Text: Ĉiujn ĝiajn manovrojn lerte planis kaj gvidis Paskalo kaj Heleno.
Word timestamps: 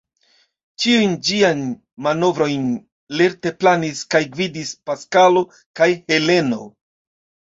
Ĉiujn 0.83 1.11
ĝiajn 1.25 1.59
manovrojn 2.05 2.63
lerte 3.19 3.51
planis 3.63 4.01
kaj 4.15 4.21
gvidis 4.37 4.71
Paskalo 4.89 5.43
kaj 5.81 5.89
Heleno. 6.13 6.61